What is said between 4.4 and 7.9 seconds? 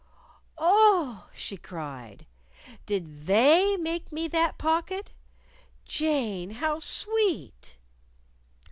pocket? Jane, how sweet!"